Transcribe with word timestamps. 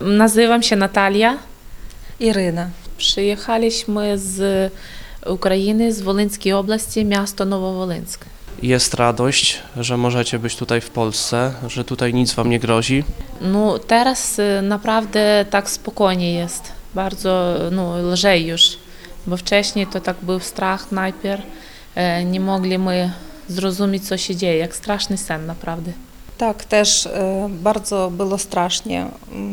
Nazywam 0.00 0.62
się 0.62 0.76
Natalia. 0.76 1.38
Ірина. 2.20 2.70
Przyjechaliśmy 2.98 4.18
z 4.18 4.72
Ukrainy, 5.26 5.92
z 5.92 6.02
Wolyńskiej 6.02 6.52
oblasti, 6.52 7.04
miasto 7.04 7.44
Nowowolynsk. 7.44 8.24
Jest 8.62 8.94
radość, 8.94 9.62
że 9.76 9.96
możecie 9.96 10.38
być 10.38 10.56
tutaj 10.56 10.80
w 10.80 10.90
Polsce, 10.90 11.52
że 11.68 11.84
tutaj 11.84 12.14
nic 12.14 12.34
wam 12.34 12.50
nie 12.50 12.58
grozi. 12.60 13.04
No 13.40 13.78
teraz 13.78 14.38
y, 14.38 14.62
naprawdę 14.62 15.44
tak 15.50 15.70
spokojnie 15.70 16.34
jest. 16.34 16.62
Bardzo 16.94 17.54
no, 17.72 17.98
lżej 18.12 18.46
już, 18.46 18.78
bo 19.26 19.36
wcześniej 19.36 19.86
to 19.86 20.00
tak 20.00 20.16
był 20.22 20.40
strach 20.40 20.92
najpierw. 20.92 21.42
E, 21.94 22.24
Nie 22.24 22.40
mogli 22.40 22.78
my 22.78 23.12
zrozumieć, 23.48 24.08
co 24.08 24.16
się 24.16 24.36
dzieje, 24.36 24.58
jak 24.58 24.76
straszny 24.76 25.16
sen 25.16 25.46
naprawdę. 25.46 25.92
Так, 26.36 26.64
теж 26.64 27.06
е, 27.06 27.50
bardzo 27.62 28.10
було 28.10 28.38
страшно, 28.38 29.06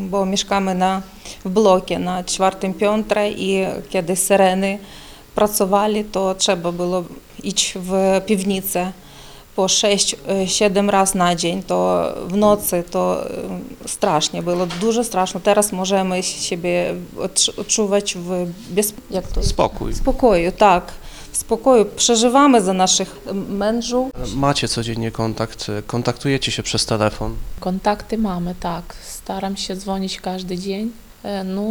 бо 0.10 0.26
мешкamy 0.26 0.76
на 0.76 1.02
в 1.46 1.50
блокі 1.50 1.98
на 1.98 2.24
czwartym 2.24 2.74
piętrze 2.74 3.30
і 3.30 3.68
kiedy 3.90 4.16
syreny 4.16 4.80
pracowali, 5.36 6.04
to 6.04 6.36
trzeba 6.36 6.72
było 6.72 7.04
iść 7.44 7.74
w 7.76 8.22
piwnicę 8.26 8.92
po 9.56 9.64
6-7 9.66 10.90
razy 10.90 11.18
na 11.18 11.36
dzień, 11.36 11.64
to 11.64 12.10
w 12.28 12.36
nocy 12.38 12.84
to 12.92 13.26
e, 13.86 13.88
strasznie 13.88 14.42
było, 14.44 14.66
дуже 14.82 15.04
страшно. 15.04 15.40
Teraz 15.40 15.72
możemy 15.72 16.24
siebie 16.24 16.96
odczu- 17.18 17.60
odczuwać 17.60 18.16
w 18.16 18.46
bez, 18.70 18.94
jak 19.12 19.28
to? 19.28 19.44
Spokój. 19.44 19.94
spokoju, 19.96 20.52
tak. 20.52 20.92
spokoju. 21.38 21.86
Przeżywamy 21.86 22.62
za 22.62 22.74
naszych 22.74 23.16
mężów. 23.50 24.12
Macie 24.36 24.68
codziennie 24.68 25.12
kontakt, 25.12 25.68
kontaktujecie 25.88 26.52
się 26.52 26.64
przez 26.64 26.86
telefon? 26.86 27.36
Kontakty 27.60 28.18
mamy, 28.18 28.56
tak. 28.60 28.96
Staram 29.08 29.58
się 29.58 29.76
dzwonić 29.76 30.22
każdy 30.22 30.58
dzień. 30.58 30.92
E, 31.24 31.44
no, 31.44 31.64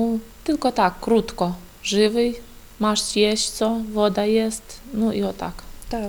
tylko 0.45 0.73
tak, 0.73 1.01
krótko. 1.01 1.55
Żywy, 1.83 2.33
masz 2.81 3.17
jeść 3.17 3.51
co, 3.51 3.77
woda 3.93 4.25
jest, 4.25 4.81
no 4.95 5.13
i 5.13 5.23
o 5.23 5.33
tak. 5.33 5.53
Tak. 5.91 6.03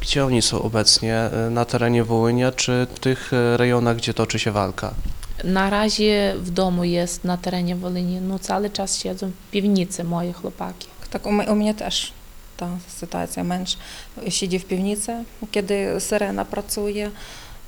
Gdzie 0.00 0.24
oni 0.24 0.42
są 0.42 0.62
obecnie? 0.62 1.14
E, 1.14 1.50
na 1.50 1.64
terenie 1.64 2.04
Wołynia 2.04 2.52
czy 2.52 2.86
w 2.94 2.98
tych 2.98 3.32
e, 3.32 3.56
rejonach, 3.56 3.96
gdzie 3.96 4.14
toczy 4.14 4.38
się 4.38 4.52
walka? 4.52 4.94
Na 5.44 5.70
razie 5.70 6.34
w 6.38 6.50
domu 6.50 6.84
jest 6.84 7.24
na 7.24 7.36
terenie 7.36 7.76
Wolynii, 7.76 8.20
no 8.20 8.38
cały 8.38 8.70
czas 8.70 8.98
siedzą 8.98 9.30
w 9.30 9.50
piwnicy 9.50 10.04
moje 10.04 10.32
chłopaki. 10.32 10.88
Tak, 11.10 11.26
u 11.26 11.54
mnie 11.54 11.74
też 11.74 12.12
та 12.59 12.69
ситуація 12.99 13.45
менш 13.45 13.77
сидів 14.29 14.61
в 14.61 14.63
півніці, 14.63 15.13
коли 15.53 15.99
сирена 15.99 16.43
працює. 16.43 17.09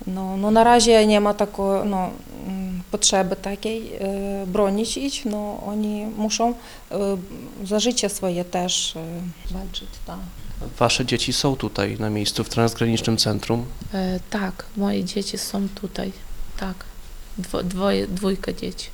Ну, 0.06 0.38
ну 0.38 0.52
наразі 0.52 1.06
немає 1.06 1.38
такої 1.38 1.82
ну, 1.86 2.10
м, 2.48 2.84
потреби 2.90 3.36
такої 3.36 3.92
е, 4.02 4.46
бронічить, 4.48 5.22
ну 5.26 5.60
вони 5.66 6.08
мушą 6.18 6.56
е, 6.92 7.18
за 7.64 7.80
життя 7.80 8.10
своє 8.10 8.44
теж 8.44 8.96
е, 8.96 9.00
walczyć. 9.54 9.90
Так. 10.06 10.20
Wasze 10.80 11.06
dzieci 11.06 11.34
są 11.34 11.56
tutaj 11.56 11.98
na 12.00 12.10
miejscu 12.10 12.44
w 12.44 12.50
transgranicznym 12.50 13.18
centrum. 13.18 13.66
E, 13.94 14.20
tak, 14.30 14.66
moje 14.76 15.04
dzieci 15.04 15.38
są 15.38 15.68
tutaj. 15.82 16.12
Tak. 16.60 16.76
Dwo, 17.38 17.64
dwoje, 17.64 18.08
dwójka 18.08 18.54
dzieci. 18.54 18.90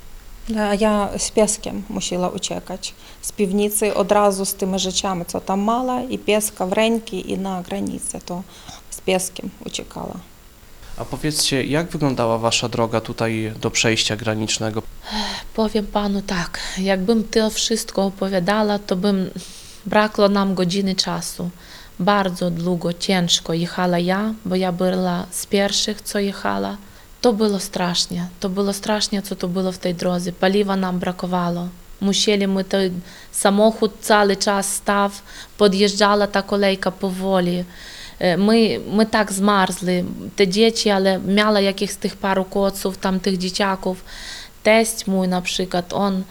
Да, 0.48 0.74
я 0.74 1.10
з 1.18 1.30
пєском 1.30 1.84
мусила 1.88 2.28
uciekać 2.28 2.94
з 3.22 3.30
півниці 3.30 3.90
одразу 3.90 4.44
з 4.44 4.52
тими 4.52 4.78
rzeczami, 4.78 5.24
co 5.24 5.40
там 5.40 5.60
мала, 5.60 6.02
і 6.10 6.18
пєска 6.18 6.64
в 6.64 6.72
реньки, 6.72 7.16
і 7.16 7.36
на 7.36 7.62
границі, 7.66 8.18
то 8.24 8.42
з 8.90 9.00
пєском 9.00 9.50
uciekала. 9.66 10.14
A 10.96 11.04
powiedzcie, 11.04 11.64
jak 11.64 11.90
wyglądała 11.90 12.38
wasza 12.38 12.68
droga 12.68 13.00
tutaj 13.00 13.52
do 13.60 13.70
przejścia 13.70 14.16
granicznego? 14.16 14.82
Powiem 15.54 15.86
panu 15.86 16.22
tak, 16.22 16.60
jakbym 16.78 17.24
to 17.24 17.50
wszystko 17.50 18.04
opowiadała, 18.04 18.78
to 18.78 18.96
bym 18.96 19.30
brakło 19.86 20.28
nam 20.28 20.54
godziny 20.54 20.94
czasu. 20.94 21.50
Bardzo 21.98 22.50
długo, 22.50 22.92
ciężko 22.92 23.54
jechała 23.54 23.98
ja, 23.98 24.34
bo 24.44 24.56
ja 24.56 24.72
była 24.72 25.26
z 25.30 25.46
pierwszych, 25.46 26.02
co 26.02 26.18
jechała. 26.18 26.76
To 27.21 27.33
było 27.33 27.59
strasznie, 27.59 28.27
to 28.39 28.49
było 28.49 28.73
strasznie, 28.73 29.21
co 29.21 29.35
to 29.35 29.47
było 29.47 29.71
w 29.71 29.77
tej 29.77 29.95
drodze. 29.95 30.31
Paliwa 30.31 30.75
nam 30.75 30.99
brakowało. 30.99 31.67
Musieliśmy 32.01 32.63
той 32.63 32.91
samochód 33.31 33.91
cały 34.01 34.35
czas 34.35 34.73
stał, 34.73 35.09
podjeżdżała 35.57 36.27
ta 36.27 36.41
kolejka 36.41 36.91
powoli. 36.91 37.65
Ми 38.37 38.79
ми 38.91 39.05
так 39.05 39.31
змерзли, 39.31 40.05
те 40.35 40.45
діти, 40.45 40.89
але 40.89 41.19
мала 41.19 41.59
якихось 41.59 41.95
тих 41.95 42.15
пару 42.15 42.43
коців, 42.43 42.97
там 42.97 43.19
тих 43.19 43.37
дітяків. 43.37 43.97
Тесть 44.61 45.07
мій, 45.07 45.27
наприклад, 45.27 45.85
он 45.91 46.23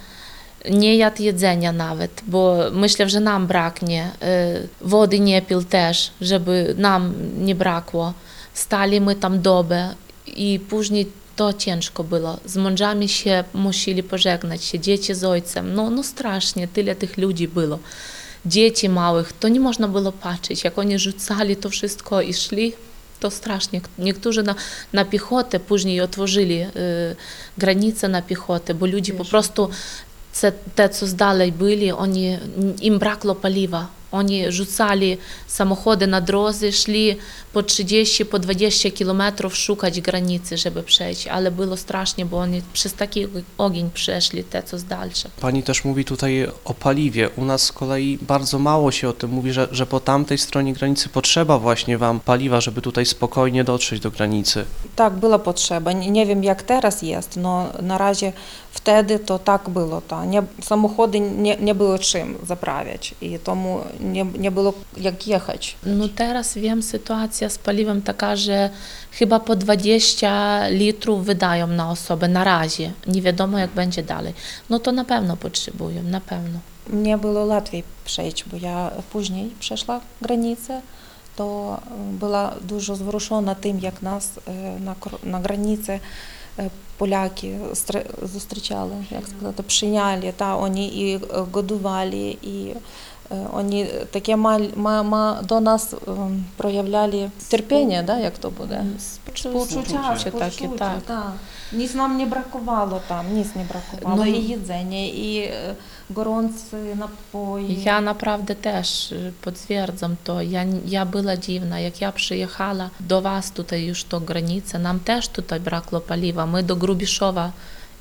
не 0.71 0.95
яд 0.97 1.21
їдзення 1.21 1.73
навіть, 1.73 2.23
бо 2.27 2.71
мисля, 2.73 3.05
вже 3.05 3.21
нам 3.21 3.47
бракне, 3.47 4.11
е, 4.23 4.63
води 4.81 5.21
не 5.21 5.41
піл 5.41 5.65
теж, 5.65 6.11
щоб 6.23 6.43
нам 6.77 7.15
не 7.39 7.55
бракло. 7.55 8.15
Стали 8.55 9.01
ми 9.01 9.15
там 9.15 9.41
доби, 9.41 9.85
i 10.37 10.61
później 10.61 11.07
to 11.37 11.53
ciężko 11.53 12.05
było. 12.05 12.37
Z 12.45 12.57
mężami 12.57 13.09
się 13.09 13.45
musieli 13.55 14.03
pożegnać 14.03 14.65
się, 14.65 14.81
dzieci 14.81 15.15
z 15.15 15.25
ojcem. 15.25 15.75
No, 15.75 15.91
no 15.91 16.03
strasznie, 16.03 16.69
tyle 16.69 16.97
tych 16.97 17.19
ludzi 17.19 17.49
było. 17.49 17.79
Dzieci 18.47 18.89
małych, 18.89 19.33
to 19.33 19.49
nie 19.49 19.61
można 19.61 19.89
było 19.89 20.13
patrzeć, 20.13 20.65
jak 20.65 20.79
oni 20.79 20.99
rzucali 20.99 21.57
to 21.57 21.71
wszystko 21.71 22.23
i 22.23 22.35
szli. 22.35 22.73
To 23.21 23.31
strasznie. 23.31 23.81
Niektórzy 23.99 24.43
na, 24.43 24.55
na 24.93 25.05
piechotę 25.05 25.61
później 25.61 26.01
otworzyli 26.01 26.63
y, 26.63 26.69
granice 27.59 28.09
na 28.09 28.23
piechotę, 28.23 28.75
bo 28.75 28.87
ludzie 28.87 29.13
po 29.13 29.25
Wiesz. 29.25 29.31
prostu 29.31 29.71
це 30.33 30.53
те, 30.75 30.89
co 30.89 31.07
byli, 31.53 31.93
oni, 31.93 32.39
im 32.81 32.99
brakło 32.99 33.35
paliwa. 33.35 33.98
Oni 34.14 34.52
rzucali 34.52 35.18
samochody 35.48 36.08
na 36.08 36.22
drodze, 36.22 36.72
szli 36.72 37.18
po 37.54 37.64
30, 37.64 38.26
po 38.26 38.40
20 38.40 38.92
kilometrów 38.92 39.58
szukać 39.58 40.02
granicy, 40.02 40.58
żeby 40.58 40.84
przejść, 40.84 41.28
ale 41.28 41.52
było 41.52 41.78
strasznie, 41.78 42.26
bo 42.26 42.38
oni 42.38 42.62
przez 42.74 42.94
taki 42.94 43.28
ogień 43.58 43.90
przeszli, 43.94 44.44
te 44.44 44.64
co 44.64 44.78
z 44.80 44.84
dalsze. 44.84 45.30
Pani 45.42 45.64
też 45.64 45.86
mówi 45.86 46.06
tutaj 46.06 46.48
o 46.66 46.74
paliwie. 46.74 47.30
U 47.36 47.46
nas 47.46 47.62
z 47.62 47.72
kolei 47.72 48.18
bardzo 48.22 48.60
mało 48.60 48.92
się 48.92 49.10
o 49.10 49.14
tym 49.14 49.30
mówi, 49.30 49.54
że, 49.54 49.68
że 49.72 49.86
po 49.86 50.00
tamtej 50.00 50.38
stronie 50.38 50.74
granicy 50.74 51.10
potrzeba 51.10 51.60
właśnie 51.60 51.98
wam 51.98 52.20
paliwa, 52.20 52.62
żeby 52.62 52.82
tutaj 52.82 53.06
spokojnie 53.06 53.64
dotrzeć 53.64 54.00
do 54.00 54.12
granicy. 54.12 54.66
Так, 54.96 55.14
була 55.14 55.38
потреба. 55.40 55.94
Не 55.94 56.12
не 56.12 56.26
wiem 56.26 56.44
jak 56.44 56.64
teraz 56.64 57.02
jest, 57.02 57.38
no 57.38 57.70
na 57.82 57.98
razie 57.98 58.34
wtedy 58.72 59.20
to 59.20 59.40
tak 59.40 59.70
było. 59.70 60.02
Ta. 60.02 60.26
Nie, 60.26 60.44
samochody 60.62 61.20
nie, 61.20 61.58
nie 61.58 61.76
było 61.76 62.00
czym 62.00 62.38
zaprawiać 62.48 63.16
i 63.22 63.40
тому 63.40 63.82
nie, 64.00 64.26
nie 64.26 64.52
było 64.52 64.74
jak 64.98 65.28
jechać. 65.28 65.76
Ну, 65.86 66.08
teraz 66.08 66.54
wiem, 66.56 66.84
sytuacja 66.84 67.50
z 67.50 67.58
paliwem 67.58 68.02
taka, 68.02 68.36
że 68.36 68.70
chyba 69.12 69.40
po 69.40 69.56
20 69.56 70.68
litrów 70.68 71.26
wydają 71.26 71.68
na 71.68 71.92
osobę 71.92 72.28
na 72.28 72.44
razie. 72.44 72.92
Nie 73.08 73.22
wiadomo, 73.22 73.60
jak 73.60 73.70
będzie 73.72 74.04
dalej. 74.04 74.34
No 74.70 74.80
to 74.80 74.92
na 74.92 75.06
pewno 75.06 75.38
potrzebują, 75.38 76.04
na 76.04 76.22
pewno. 76.22 76.60
Mnie 76.90 77.18
było 77.18 77.46
łatwiej 77.46 77.84
przejść, 78.06 78.44
bo 78.52 78.58
ja 78.58 78.92
później 79.12 79.50
przeszła 79.60 80.02
granicę, 80.22 80.82
to 81.36 81.78
e, 81.88 82.14
była 82.20 82.54
dużo 82.62 82.94
wzruszona 82.96 83.56
tym, 83.56 83.80
jak 83.80 84.02
nas 84.02 84.30
e, 84.48 84.80
na, 84.80 84.96
kor- 84.96 85.24
na 85.26 85.40
granicy 85.40 86.00
e, 86.60 86.70
Поляки 86.98 87.60
стр- 87.74 88.28
зустрічали, 88.28 88.96
як 89.12 89.28
сказати, 89.28 89.64
прийняли, 89.64 90.34
та 90.38 90.56
вони 90.56 90.86
і 90.88 91.16
е, 91.16 91.20
годували, 91.52 92.36
Е, 93.31 93.47
Они 93.53 93.85
таке 94.11 94.37
маль, 94.37 94.69
до 95.43 95.61
нас 95.61 95.95
ем, 96.07 96.45
проявляли 96.57 97.31
терпіння, 97.49 98.03
да, 98.03 98.19
як 98.19 98.39
то 98.39 98.51
буде? 98.51 98.85
Співчуття, 98.99 100.17
так, 100.23 100.33
так. 100.33 100.63
і 100.63 100.69
так. 100.69 100.99
Да. 101.09 101.33
Ніс 101.73 101.95
нам 101.95 102.17
не 102.17 102.27
бракувало 102.27 103.01
там, 103.09 103.25
ніс 103.33 103.47
не 103.55 103.65
бракувало 103.65 104.25
ну, 104.25 104.31
і 104.31 104.37
їдзення, 104.37 105.05
і 105.05 105.37
е, 105.39 105.75
горонці, 106.15 106.77
напої. 106.95 107.83
Я, 107.83 108.01
направді, 108.01 108.55
теж 108.55 109.13
е, 109.13 109.33
підтверджую, 109.45 110.17
то 110.23 110.43
я, 110.43 110.67
я 110.87 111.05
була 111.05 111.37
дивна, 111.37 111.79
як 111.79 112.03
я 112.03 112.11
приїхала 112.11 112.91
до 112.99 113.21
вас 113.21 113.51
тут, 113.51 113.73
і 113.73 113.95
що 113.95 114.19
границя, 114.19 114.79
нам 114.79 114.99
теж 114.99 115.29
тут 115.29 115.63
бракло 115.63 116.01
паліва, 116.01 116.47
ми 116.47 116.63
до 116.63 116.75
Грубішова 116.75 117.53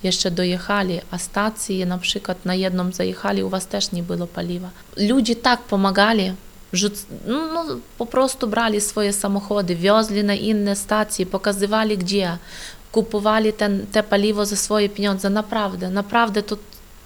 jeszcze 0.04 0.32
dojechali, 0.32 1.00
a 1.12 1.18
stacje 1.18 1.86
na 1.86 1.98
przykład 1.98 2.46
na 2.46 2.56
jedną 2.56 2.92
zajechali, 2.92 3.44
u 3.44 3.50
was 3.50 3.68
też 3.68 3.92
nie 3.92 4.04
było 4.04 4.28
paliwa. 4.28 4.70
Ludzie 4.98 5.36
tak 5.36 5.62
pomagali, 5.62 6.34
rzuc- 6.74 7.06
no, 7.28 7.48
no, 7.54 7.66
po 7.98 8.06
prostu 8.06 8.48
brali 8.48 8.82
swoje 8.82 9.14
samochody, 9.14 9.76
wiozli 9.76 10.24
na 10.24 10.34
inne 10.34 10.76
stacje, 10.76 11.26
pokazywali 11.26 11.98
gdzie, 11.98 12.38
kupowali 12.92 13.54
ten, 13.54 13.88
te 13.92 14.04
paliwo 14.04 14.46
za 14.46 14.56
swoje 14.56 14.90
pieniądze. 14.90 15.30
Naprawdę, 15.30 15.90
naprawdę 15.90 16.44
to 16.44 16.58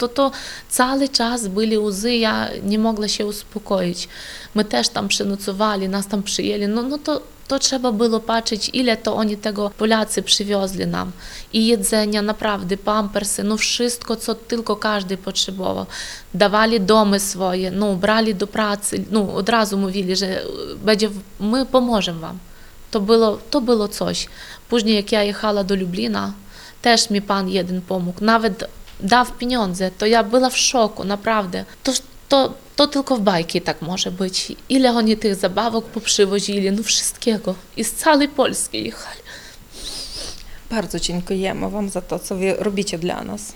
to, 0.02 0.08
to 0.08 0.32
cały 0.70 1.10
czas 1.10 1.48
byli 1.48 1.78
łzy, 1.78 2.16
ja 2.16 2.50
nie 2.64 2.80
mogła 2.80 3.08
się 3.08 3.26
uspokoić. 3.26 4.08
My 4.56 4.66
też 4.66 4.90
tam 4.90 5.08
przenocowali, 5.08 5.90
nas 5.90 6.08
tam 6.08 6.24
przyjęli. 6.24 6.68
No, 6.68 6.82
no 6.82 6.98
to, 6.98 7.22
naprawdę, 12.22 12.78
pampersy, 12.78 13.44
no 13.44 13.58
wszystko, 13.58 14.16
co 14.16 14.36
tylko 14.36 14.76
każdy 14.76 15.18
potrzebował. 15.18 15.86
Dawali 16.34 16.82
domy 16.82 17.20
swoje, 17.20 17.72
no, 17.72 17.96
brali 17.96 18.36
do 18.36 18.48
pracy, 18.48 19.06
no, 19.12 19.34
od 19.34 19.50
razu 19.50 19.78
mówili, 19.78 20.16
że 20.16 20.44
będzie, 20.86 21.10
my 21.40 21.66
pomożemy 21.66 22.20
wam. 22.20 22.38
To 22.92 23.00
było, 23.00 23.38
to 23.50 23.62
było 23.62 23.88
coś. 23.88 24.28
Później, 24.70 24.96
jak 24.96 25.12
ja 25.12 25.24
jechała 25.24 25.64
do 25.64 25.76
Lublina, 25.76 26.34
też 26.82 27.10
mi 27.10 27.22
pan 27.22 27.50
jeden 27.50 27.82
pomógł. 27.82 28.24
Nawet 28.24 28.64
dał 29.00 29.26
pieniądze, 29.40 29.92
to 29.92 30.06
ja 30.06 30.24
była 30.24 30.50
w 30.50 30.58
szoku, 30.58 31.04
naprawdę. 31.04 31.66
To, 31.84 31.92
to, 32.32 32.54
to 32.76 32.88
tylko 32.88 33.18
w 33.18 33.22
bajki 33.22 33.62
tak 33.62 33.82
może 33.82 34.12
być. 34.12 34.52
Ile 34.70 34.92
oni 34.92 35.18
tych 35.18 35.36
zabawek 35.36 35.86
poprzywozili, 35.86 36.72
no 36.72 36.84
wszystkiego. 36.84 37.56
I 37.78 37.84
z 37.84 37.92
całej 37.92 38.30
Polski 38.30 38.84
jechali. 38.84 39.20
Bardzo 40.70 41.00
dziękujemy 41.00 41.70
Wam 41.70 41.90
za 41.90 42.02
to, 42.02 42.20
co 42.20 42.36
Wy 42.36 42.56
robicie 42.60 42.98
dla 42.98 43.24
nas. 43.24 43.54